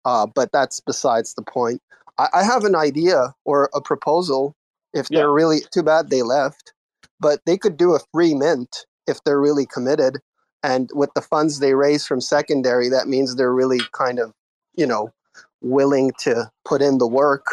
[0.05, 1.81] Uh, but that's besides the point.
[2.17, 4.55] I, I have an idea or a proposal.
[4.93, 6.73] If they're really too bad they left,
[7.19, 10.17] but they could do a free mint if they're really committed.
[10.63, 14.33] And with the funds they raise from secondary, that means they're really kind of,
[14.75, 15.11] you know,
[15.61, 17.45] willing to put in the work.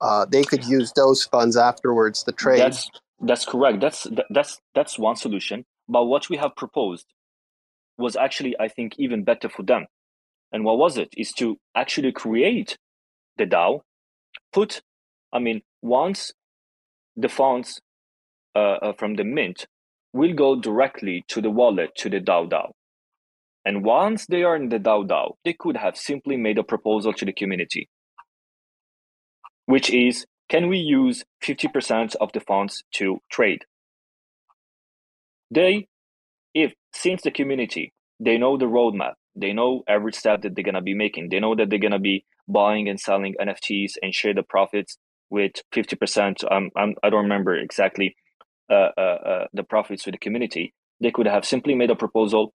[0.00, 2.60] Uh, they could use those funds afterwards to trade.
[2.60, 3.80] That's that's correct.
[3.80, 5.64] That's that's that's one solution.
[5.88, 7.06] But what we have proposed
[7.96, 9.86] was actually, I think, even better for them.
[10.52, 11.08] And what was it?
[11.16, 12.78] Is to actually create
[13.36, 13.80] the DAO,
[14.52, 14.82] put,
[15.32, 16.32] I mean, once
[17.16, 17.80] the funds
[18.54, 19.66] uh, uh, from the mint
[20.12, 22.70] will go directly to the wallet to the DAO DAO.
[23.64, 27.12] And once they are in the DAO DAO, they could have simply made a proposal
[27.14, 27.88] to the community,
[29.66, 33.64] which is can we use 50% of the funds to trade?
[35.50, 35.88] They,
[36.54, 40.74] if since the community, they know the roadmap, they know every step that they're going
[40.74, 44.14] to be making, they know that they're going to be buying and selling NFTs and
[44.14, 44.98] share the profits
[45.30, 46.50] with 50%.
[46.50, 48.16] Um, I'm, I don't remember exactly
[48.70, 50.74] uh, uh, uh, the profits with the community.
[51.00, 52.52] They could have simply made a proposal.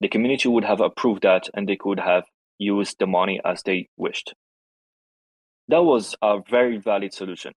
[0.00, 2.24] The community would have approved that and they could have
[2.58, 4.34] used the money as they wished.
[5.70, 7.52] That was a very valid solution.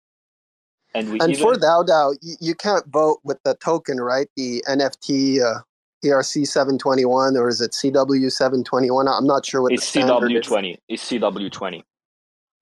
[0.94, 4.28] And we And even, for DAO DAO, you, you can't vote with the token, right?
[4.36, 5.60] The NFT uh,
[6.04, 9.08] ERC 721 or is it CW 721?
[9.08, 10.00] I'm not sure what it's the.
[10.00, 10.76] CW20.
[10.88, 11.82] It's CW20.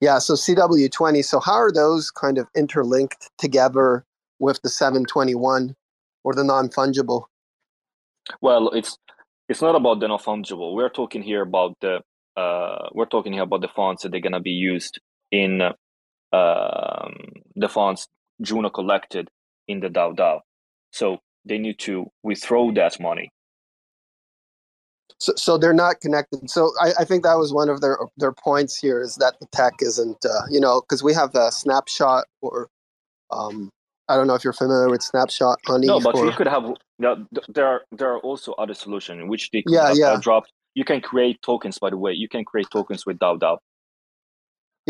[0.00, 1.24] Yeah, so CW20.
[1.24, 4.04] So how are those kind of interlinked together
[4.38, 5.74] with the 721
[6.22, 7.24] or the non-fungible?
[8.40, 8.96] Well, it's
[9.48, 10.74] it's not about the non fungible.
[10.74, 12.02] We're talking here about the
[12.36, 15.72] uh, we're talking here about the fonts that they're gonna be used in uh,
[16.32, 17.16] um,
[17.56, 18.06] the funds
[18.42, 19.28] Juno collected
[19.68, 20.40] in the DAO DAO.
[20.92, 23.30] So they need to withdraw that money.
[25.18, 26.48] So, so they're not connected.
[26.48, 29.46] So I, I think that was one of their their points here is that the
[29.52, 32.68] tech isn't, uh, you know, because we have a snapshot or
[33.30, 33.70] um,
[34.08, 35.86] I don't know if you're familiar with snapshot honey.
[35.86, 36.64] No, but or, we could have.
[36.98, 40.18] There are there are also other solutions in which they could Yeah, have yeah.
[40.20, 40.52] dropped.
[40.74, 42.12] You can create tokens, by the way.
[42.12, 43.58] You can create tokens with DAO DAO.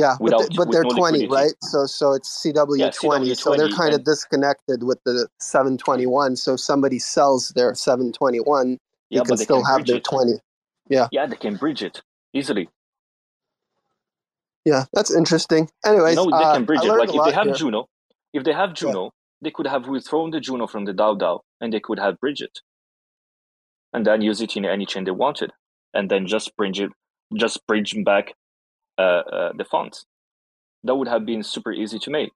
[0.00, 1.28] Yeah, but, Without- they, but they're no 20, liquidity.
[1.28, 1.54] right?
[1.62, 3.26] So so it's CW20.
[3.26, 6.36] Yeah, so they're kind of disconnected with the 721.
[6.36, 8.78] So if somebody sells their 721,
[9.10, 10.04] Yeah, you can still can have their it.
[10.04, 10.38] 20.
[10.88, 12.00] Yeah, Yeah, they can bridge it
[12.32, 12.70] easily.
[14.64, 15.68] Yeah, that's interesting.
[15.84, 16.88] Anyways, know, they uh, can bridge it.
[16.88, 17.54] Like if they have here.
[17.54, 17.88] Juno,
[18.32, 21.74] if they have Juno, they could have withdrawn the Juno from the DAO DAO and
[21.74, 22.60] they could have bridge it,
[23.92, 25.52] and then use it in any chain they wanted,
[25.92, 26.90] and then just bridge it,
[27.36, 28.32] just bridge back
[28.98, 30.04] the font.
[30.84, 32.32] That would have been super easy to make.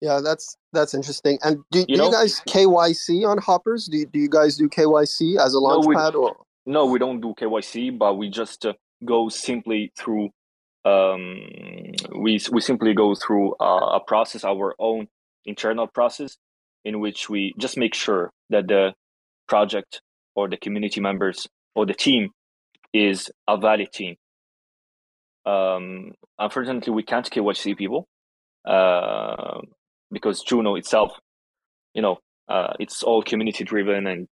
[0.00, 1.38] Yeah, that's that's interesting.
[1.42, 3.90] And do, You do know- you guys KYC on Hopers?
[3.90, 6.36] Do, do you guys do KYC as a No, launchpad or?
[6.66, 8.72] No, we don't do KYC, but we just uh,
[9.04, 10.30] go simply through.
[10.86, 11.42] Um,
[12.18, 15.08] we we simply go through uh, a process, our own
[15.44, 16.38] internal process,
[16.86, 18.94] in which we just make sure that the
[19.48, 20.00] project
[20.34, 22.30] or the community members or the team
[22.94, 24.16] is a valid team.
[25.46, 28.08] Um, unfortunately, we can't KYC people
[28.64, 29.60] uh,
[30.12, 31.12] because Juno itself,
[31.94, 34.26] you know, uh, it's all community driven and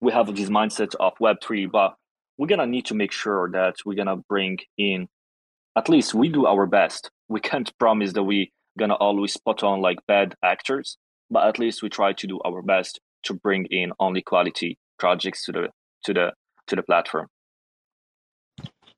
[0.00, 1.94] we have this mindset of Web3, but
[2.38, 5.08] we're gonna need to make sure that we're gonna bring in
[5.76, 7.10] at least we do our best.
[7.28, 8.46] We can't promise that we're
[8.78, 10.96] gonna always spot on like bad actors,
[11.30, 15.44] but at least we try to do our best to bring in only quality projects
[15.44, 15.68] to the
[16.04, 16.32] to the
[16.68, 17.28] to the platform.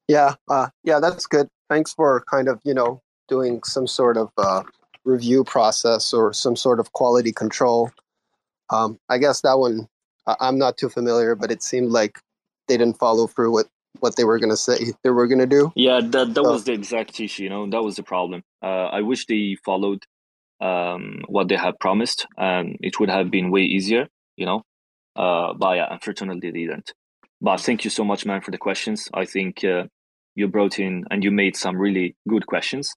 [0.08, 1.48] Yeah, uh, yeah, that's good.
[1.68, 4.62] Thanks for kind of you know doing some sort of uh,
[5.04, 7.90] review process or some sort of quality control.
[8.70, 9.86] Um, I guess that one
[10.40, 12.20] I'm not too familiar, but it seemed like
[12.68, 13.68] they didn't follow through with
[14.00, 15.72] what they were going to say they were going to do.
[15.76, 17.44] Yeah, that that So- was the exact issue.
[17.44, 18.42] You know, that was the problem.
[18.62, 20.04] Uh, I wish they followed
[20.60, 24.08] um, what they had promised, and it would have been way easier.
[24.36, 24.62] You know,
[25.16, 26.92] uh, but yeah, unfortunately they didn't.
[27.40, 29.08] But thank you so much, man, for the questions.
[29.14, 29.84] I think uh,
[30.38, 32.94] you brought in and you made some really good questions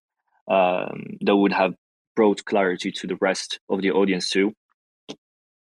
[0.47, 1.73] um, that would have
[2.15, 4.53] brought clarity to the rest of the audience too.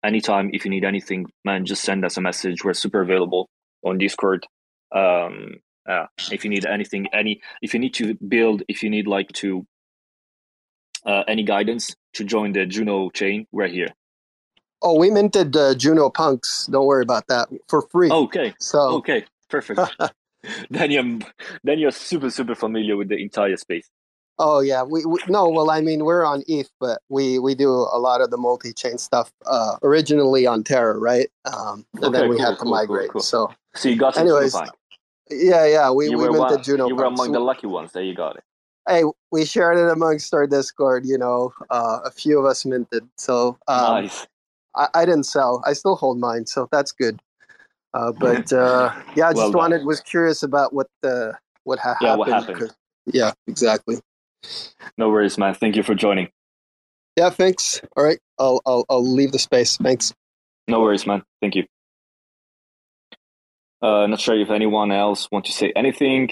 [0.04, 2.62] Anytime, if you need anything, man, just send us a message.
[2.62, 3.48] We're super available
[3.82, 4.46] on Discord.
[4.94, 5.56] Um,
[5.88, 9.32] uh, if you need anything, any if you need to build, if you need like
[9.32, 9.66] to
[11.04, 13.88] uh, any guidance to join the Juno chain, we're here.
[14.80, 16.66] Oh, we minted uh, Juno punks.
[16.70, 18.10] Don't worry about that for free.
[18.10, 19.80] Okay, so okay, perfect.
[20.70, 21.18] then you're
[21.64, 23.88] then you're super super familiar with the entire space.
[24.38, 25.48] Oh yeah, we, we no.
[25.48, 28.98] Well, I mean, we're on ETH, but we we do a lot of the multi-chain
[28.98, 29.32] stuff.
[29.46, 31.28] Uh, originally on Terra, right?
[31.44, 33.10] Um, and Okay, then we cool, had to cool, migrate.
[33.10, 33.22] cool.
[33.22, 34.54] So So you got Anyways,
[35.30, 36.88] yeah, yeah, we You we minted one, Juno.
[36.88, 37.92] You were among the lucky ones.
[37.92, 38.44] There you got it.
[38.88, 41.06] hey, we shared it amongst our Discord.
[41.06, 43.08] You know, uh, a few of us minted.
[43.16, 44.26] So um, nice.
[44.76, 45.62] I, I didn't sell.
[45.66, 47.20] I still hold mine, so that's good.
[47.94, 51.96] Uh, but uh, yeah, I just Well wanted was curious about what the what ha-
[52.00, 52.18] Yeah, happened.
[52.18, 52.74] what happened?
[53.06, 53.98] Yeah, exactly.
[54.98, 55.54] No worries, man.
[55.54, 56.28] Thank you for joining.
[57.16, 57.80] Yeah, thanks.
[57.96, 59.76] All right, I'll I'll I'll leave the space.
[59.76, 60.12] Thanks.
[60.66, 61.22] No worries, man.
[61.40, 61.64] Thank you.
[63.80, 66.30] Uh, not sure if anyone else want to say anything.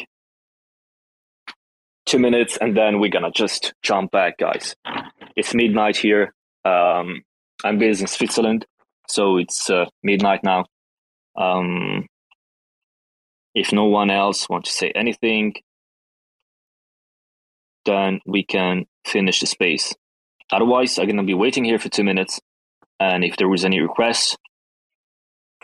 [2.06, 4.74] Two minutes, and then we're gonna just jump back, guys.
[5.36, 6.34] It's midnight here.
[6.64, 7.22] Um,
[7.64, 8.66] I'm based in Switzerland,
[9.08, 10.66] so it's uh, midnight now.
[11.36, 12.06] Um,
[13.54, 15.54] if no one else wants to say anything,
[17.84, 19.94] then we can finish the space.
[20.52, 22.40] Otherwise, I'm gonna be waiting here for two minutes,
[23.00, 24.36] and if there is any requests,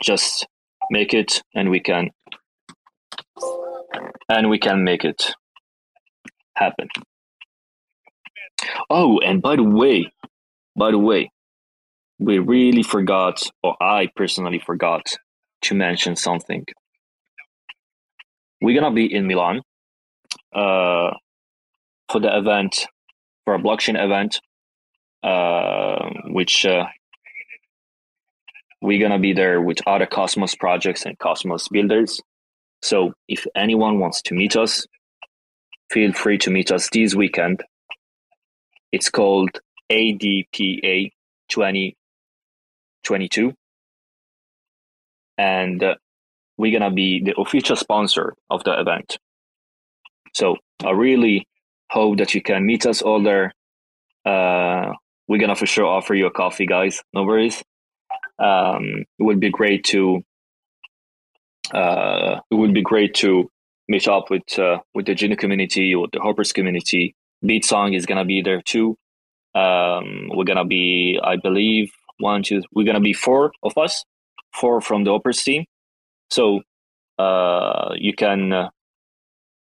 [0.01, 0.47] just
[0.91, 2.09] make it, and we can,
[4.29, 5.33] and we can make it
[6.55, 6.89] happen.
[8.89, 10.11] Oh, and by the way,
[10.75, 11.31] by the way,
[12.19, 15.03] we really forgot, or I personally forgot
[15.61, 16.65] to mention something.
[18.61, 19.61] We're gonna be in Milan
[20.53, 21.11] uh,
[22.09, 22.87] for the event,
[23.45, 24.39] for a blockchain event,
[25.23, 26.85] uh, which uh,
[28.81, 32.21] we're gonna be there with other Cosmos projects and Cosmos builders.
[32.81, 34.87] So if anyone wants to meet us,
[35.91, 37.63] feel free to meet us this weekend.
[38.91, 39.61] It's called
[39.91, 41.11] ADPA
[41.49, 43.53] 2022.
[45.39, 45.95] And uh,
[46.57, 49.17] we're to be the official sponsor of the event.
[50.33, 51.47] So I really
[51.89, 53.53] hope that you can meet us all there.
[54.25, 54.93] Uh,
[55.29, 57.01] we're to for sure offer you a coffee, guys.
[57.13, 57.63] No worries.
[58.37, 60.23] Um, it would be great to
[61.73, 63.49] uh, it would be great to
[63.87, 67.15] meet up with uh, with the Juno community or the Hopers community.
[67.43, 68.97] BitSong is gonna be there too.
[69.55, 72.61] Um, we're gonna be, I believe, one, two.
[72.73, 74.03] We're gonna be four of us,
[74.53, 75.65] four from the Hopers team.
[76.29, 76.61] So
[77.17, 78.69] uh, you can, uh,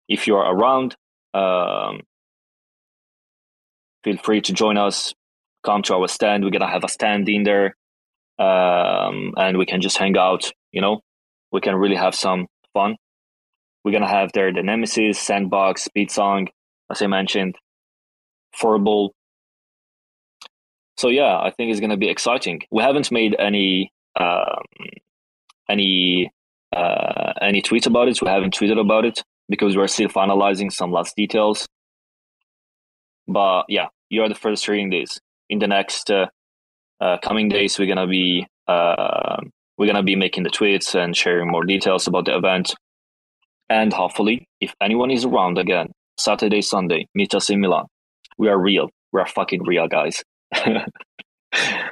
[0.09, 0.97] if you are around,
[1.37, 2.01] Um,
[4.05, 5.12] feel free to join us.
[5.62, 6.43] Come to our stand.
[6.43, 7.77] We're gonna have a stand in there,
[8.39, 10.51] um, and we can just hang out.
[10.72, 11.03] You know,
[11.53, 12.97] we can really have some fun.
[13.85, 16.49] We're gonna have there the Nemesis, Sandbox, BitSong,
[16.91, 17.59] as I mentioned,
[18.57, 19.11] Furball.
[20.97, 22.62] So yeah, I think it's gonna be exciting.
[22.70, 24.62] We haven't made any um,
[25.69, 26.31] any
[26.75, 28.21] uh, any tweets about it.
[28.21, 31.67] We haven't tweeted about it because we're still finalizing some last details.
[33.29, 35.19] But yeah, you are the first hearing this.
[35.49, 36.27] In the next uh,
[37.01, 39.37] uh, coming days, we're gonna be uh,
[39.79, 42.75] we're gonna be making the tweets and sharing more details about the event.
[43.69, 47.87] And hopefully, if anyone is around again, Saturday, Sunday, meet us in Milan.
[48.39, 48.91] We are real.
[49.12, 50.23] We are fucking real, guys.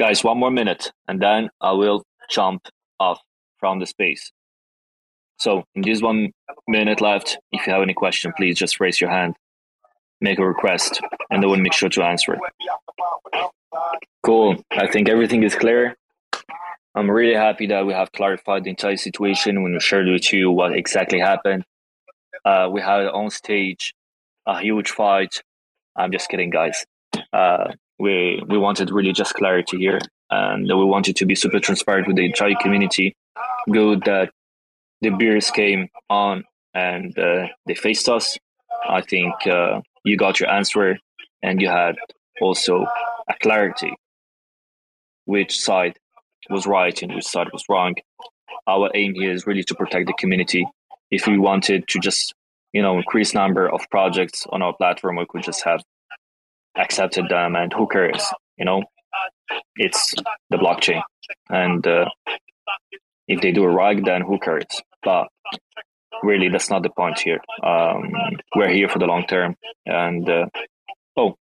[0.00, 2.62] guys, one more minute, and then I will jump
[2.98, 3.20] off
[3.58, 4.32] from the space.
[5.38, 6.32] So, in this one
[6.66, 9.34] minute left, if you have any question, please just raise your hand,
[10.22, 12.40] make a request, and I will make sure to answer it.
[14.22, 14.64] Cool.
[14.70, 15.94] I think everything is clear.
[16.94, 20.50] I'm really happy that we have clarified the entire situation when we shared with you
[20.50, 21.64] what exactly happened.
[22.42, 23.94] Uh, we had on stage
[24.46, 25.42] a huge fight.
[25.94, 26.86] I'm just kidding, guys.
[27.34, 32.06] Uh, we we wanted really just clarity here, and we wanted to be super transparent
[32.06, 33.14] with the entire community.
[33.70, 34.30] Good that
[35.02, 36.44] the beers came on
[36.74, 38.38] and uh, they faced us.
[38.88, 40.98] I think uh, you got your answer,
[41.42, 41.96] and you had
[42.40, 42.86] also
[43.28, 43.94] a clarity
[45.26, 45.96] which side
[46.48, 47.94] was right and which side was wrong.
[48.66, 50.66] Our aim here is really to protect the community.
[51.10, 52.34] If we wanted to just,
[52.72, 55.82] you know, increase number of projects on our platform, we could just have
[56.80, 58.24] accepted them and who cares,
[58.56, 58.82] you know?
[59.76, 60.14] It's
[60.50, 61.02] the blockchain.
[61.48, 62.06] And uh,
[63.28, 64.64] if they do it right, then who cares?
[65.02, 65.28] But
[66.22, 67.40] really, that's not the point here.
[67.62, 68.12] Um,
[68.54, 69.56] we're here for the long term.
[69.86, 70.46] And uh,
[71.16, 71.36] oh,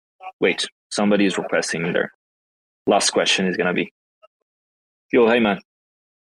[0.40, 2.12] wait, somebody is requesting there.
[2.86, 3.90] Last question is going to be
[5.14, 5.60] Yo, hey man,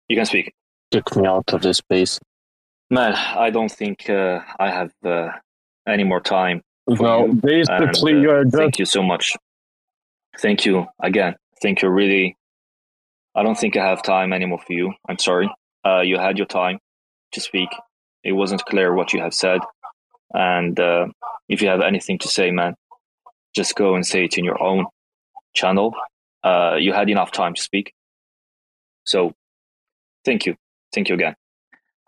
[0.09, 0.53] you can speak.
[0.91, 2.21] Took me out of the space.
[2.91, 5.29] Man, I don't think uh, I have uh,
[5.89, 6.61] any more time.
[6.87, 9.35] Well, you, basically, and, uh, you're just Thank you so much.
[10.39, 11.37] Thank you again.
[11.63, 11.89] Thank you.
[11.89, 12.37] Really,
[13.35, 14.93] I don't think I have time anymore for you.
[15.09, 15.51] I'm sorry.
[15.87, 16.79] Uh, you had your time
[17.33, 17.69] to speak.
[18.23, 19.61] It wasn't clear what you have said,
[20.33, 21.07] and uh,
[21.49, 22.75] if you have anything to say, man,
[23.55, 24.87] just go and say it in your own
[25.55, 25.95] channel.
[26.43, 27.95] Uh, you had enough time to speak.
[29.05, 29.33] So,
[30.25, 30.57] thank you.
[30.95, 31.35] Thank you again.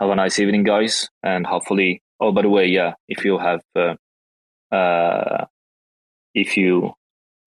[0.00, 2.02] Have a nice evening, guys, and hopefully.
[2.20, 3.60] Oh, by the way, yeah, if you have,
[4.72, 5.46] uh,
[6.34, 6.92] if you,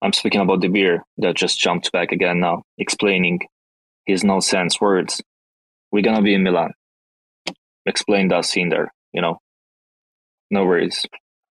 [0.02, 3.40] I'm speaking about the beer that just jumped back again now, explaining
[4.06, 5.22] his nonsense words.
[5.92, 6.72] We're gonna be in Milan.
[7.86, 9.38] Explain that scene there, you know.
[10.50, 11.06] No worries.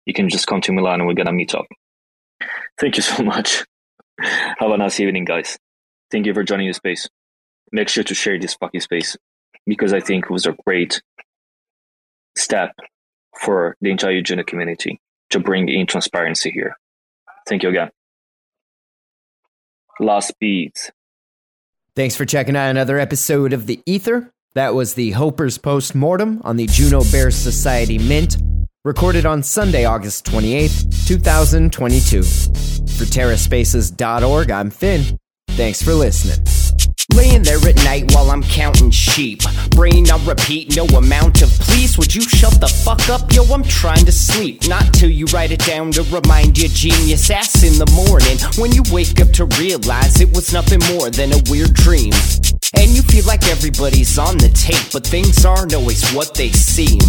[0.05, 1.65] You can just come to Milan and we're gonna meet up.
[2.79, 3.65] Thank you so much.
[4.19, 5.57] Have a nice evening, guys.
[6.11, 7.07] Thank you for joining the space.
[7.71, 9.15] Make sure to share this fucking space
[9.65, 11.01] because I think it was a great
[12.35, 12.71] step
[13.39, 14.99] for the entire Juno community
[15.29, 16.77] to bring in transparency here.
[17.47, 17.89] Thank you again.
[19.99, 20.91] Last beats.
[21.95, 24.31] Thanks for checking out another episode of The Ether.
[24.53, 28.37] That was the Hopers Post Mortem on the Juno Bears Society Mint,
[28.83, 32.23] recorded on Sunday, August 28th, 2022.
[32.23, 35.17] For TerraSpaces.org, I'm Finn.
[35.49, 36.45] Thanks for listening.
[37.13, 39.41] Laying there at night while I'm counting sheep.
[39.71, 41.97] Brain on repeat, no amount of please.
[41.97, 43.33] Would you shut the fuck up?
[43.33, 44.67] Yo, I'm trying to sleep.
[44.67, 48.37] Not till you write it down to remind your genius ass in the morning.
[48.57, 52.13] When you wake up to realize it was nothing more than a weird dream.
[52.75, 56.99] And you feel like everybody's on the tape, but things aren't always what they seem.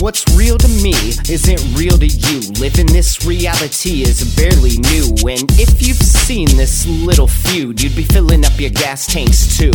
[0.00, 0.94] What's real to me
[1.30, 2.40] isn't real to you.
[2.60, 5.10] Living this reality is barely new.
[5.28, 9.72] And if you've seen this little feud, you'd be filling up your gas tanks too.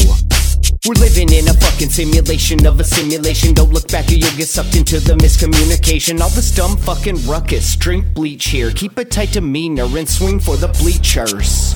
[0.86, 3.54] We're living in a fucking simulation of a simulation.
[3.54, 6.20] Don't look back or you'll get sucked into the miscommunication.
[6.20, 7.76] All this dumb fucking ruckus.
[7.78, 8.72] Drink bleach here.
[8.72, 11.76] Keep a tight demeanor and swing for the bleachers.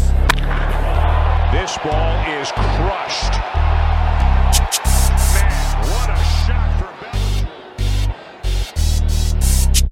[1.52, 3.77] This ball is crushed.